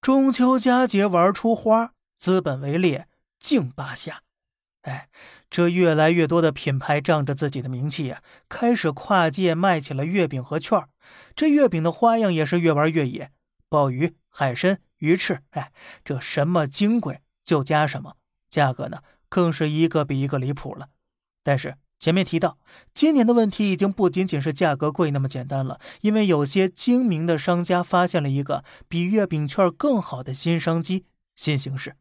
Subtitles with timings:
[0.00, 3.06] 中秋佳节玩出花，资本围猎
[3.38, 4.22] 竞八下。
[4.80, 5.10] 哎，
[5.50, 10.82] 这越来越多的品牌仗着自己的名气呀，开始跨界卖起了月饼和券
[11.36, 13.30] 这月饼的花样也是越玩越野，
[13.68, 15.70] 鲍鱼、海参、鱼翅，哎，
[16.02, 18.16] 这什么金贵就加什么，
[18.48, 20.88] 价格呢更是一个比一个离谱了。
[21.42, 22.58] 但是前面提到，
[22.92, 31.04] 今年的问题已经不仅仅是价格贵那么简单了，因为有些精明的商家发现了一个比月饼券更好的新商机、
[31.36, 31.94] 新形式。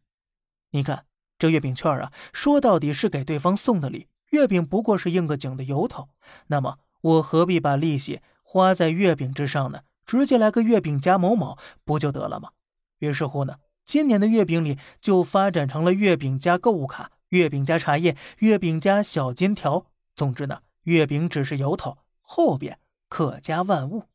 [0.71, 1.05] 你看。
[1.41, 6.09] 这月饼券啊，说到底是给对方送的礼，月饼不过是应个景的由头。
[6.47, 9.83] 那么我何必把利息花在月饼之上呢？
[10.05, 12.49] 直接来个月饼加某某不就得了吗？
[12.97, 19.87] 于是乎呢，今年的月饼里就发展成了月饼加购物卡、月饼加茶叶、月饼加小金条。
[20.15, 24.05] 总之呢，月饼只是由头，后边可加万物。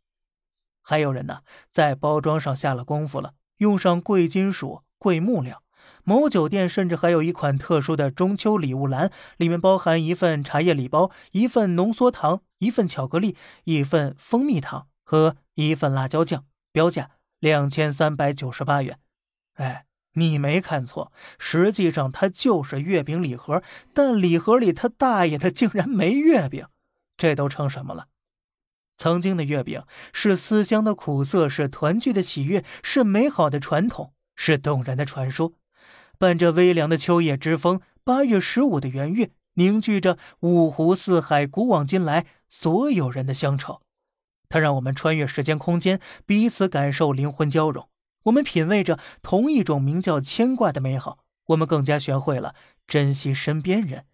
[0.82, 1.40] 还有人呢，
[1.70, 5.62] 在包装上下了功夫了，用上贵金属、贵木料。
[6.02, 18.98] 某酒店甚至还有一款特殊的中秋礼物栏，里面包含一份茶叶礼包、一份浓缩糖、一份巧克力、一份蜂蜜糖和一份辣椒酱，标价两千三百九十八元。
[19.54, 23.62] 哎，你没看错，实际上它就是月饼礼盒，
[23.92, 26.66] 但礼盒里他大爷的竟然没月饼，
[27.16, 28.06] 这都成什么了？
[28.96, 35.54] 曾经的月饼是思乡的苦涩，是团聚的喜悦，是美好的传统，是动人的传说。
[36.16, 43.80] 伴着微凉的秋夜之风，八月十五的圆月凝聚着五湖四海、古往今来所有人的乡愁。
[44.48, 47.88] 它让我们穿越时间空间，彼此感受灵魂交融。
[48.24, 51.24] 我们品味着同一种名叫牵挂的美好。
[51.48, 52.54] 我们更加学会了
[52.86, 54.06] 珍惜身边人。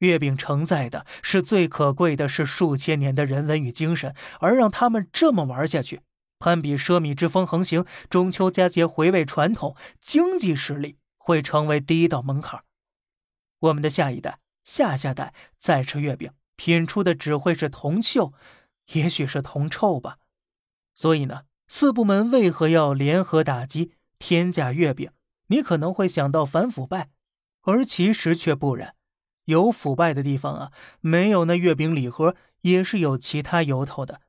[0.00, 6.02] 月饼承载的是最可贵的，是数千年的人文与精神，而让他们这么玩下去。
[6.40, 12.62] 攀比奢靡之风横行，中秋佳节回味传统，经济实力会成为第一道门槛。
[13.58, 18.32] 我们的下一代、下下代再吃月饼，品出的只会是铜臭，
[18.92, 20.18] 也许是铜臭吧。
[20.94, 25.10] 所以呢，四部门为何要联合打击天价月饼？
[25.48, 27.10] 你可能会想到反腐败，
[27.62, 28.94] 而其实却不然。
[29.44, 34.20] 有腐败的地方啊，没有那月饼礼盒也是有其他由头的。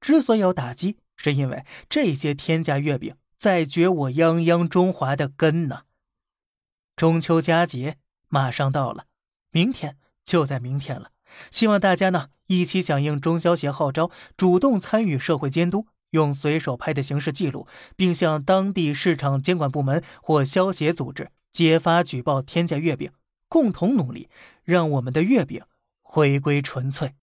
[0.00, 0.98] 之所以要打击。
[1.20, 5.80] 是因为这些天价月饼在掘我泱泱中华的根呢。
[6.94, 7.96] 中秋佳节
[8.28, 9.06] 马上到了，
[9.50, 11.10] 明天就在明天了。
[11.50, 23.12] 希望大家呢一起响应中消协号召，主动参与社会监督，用随手拍的形式记录，并向当地市场监管部门或消协组织揭发举报天价月饼，
[23.48, 24.28] 共同努力，
[24.64, 25.62] 让我们的月饼
[26.02, 27.14] 回归纯粹。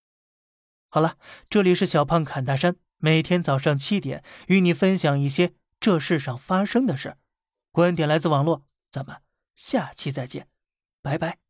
[0.90, 1.18] 好了，
[1.50, 2.76] 这里是小胖侃大山。
[2.98, 7.18] 每天早上七点，与你分享一些这世上发生的事。
[7.72, 9.18] 观点来自网络，咱们
[9.56, 10.48] 下期再见，
[11.02, 11.45] 拜拜。